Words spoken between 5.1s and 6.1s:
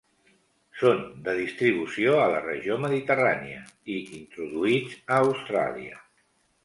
a Austràlia.